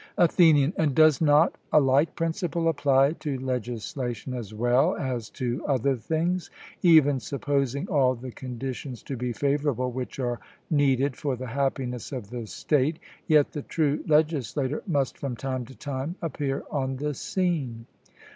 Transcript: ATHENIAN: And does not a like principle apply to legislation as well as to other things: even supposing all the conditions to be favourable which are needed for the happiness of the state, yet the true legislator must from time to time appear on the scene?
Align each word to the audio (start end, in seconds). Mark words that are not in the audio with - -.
ATHENIAN: 0.17 0.73
And 0.77 0.95
does 0.95 1.21
not 1.21 1.59
a 1.71 1.79
like 1.79 2.15
principle 2.15 2.67
apply 2.69 3.11
to 3.19 3.37
legislation 3.37 4.33
as 4.33 4.51
well 4.51 4.95
as 4.95 5.29
to 5.29 5.63
other 5.67 5.95
things: 5.95 6.49
even 6.81 7.19
supposing 7.19 7.87
all 7.87 8.15
the 8.15 8.31
conditions 8.31 9.03
to 9.03 9.15
be 9.15 9.31
favourable 9.31 9.91
which 9.91 10.17
are 10.17 10.39
needed 10.71 11.15
for 11.15 11.35
the 11.35 11.45
happiness 11.45 12.11
of 12.11 12.31
the 12.31 12.47
state, 12.47 12.97
yet 13.27 13.51
the 13.51 13.61
true 13.61 14.03
legislator 14.07 14.81
must 14.87 15.19
from 15.19 15.35
time 15.35 15.65
to 15.65 15.75
time 15.75 16.15
appear 16.19 16.63
on 16.71 16.95
the 16.95 17.13
scene? 17.13 17.85